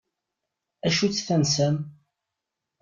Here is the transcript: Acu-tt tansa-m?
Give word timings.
Acu-tt 0.87 1.23
tansa-m? 1.27 1.75